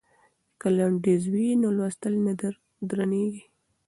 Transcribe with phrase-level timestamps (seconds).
[0.59, 2.33] که لنډیز وي نو لوستل نه
[2.89, 3.43] درندیږي.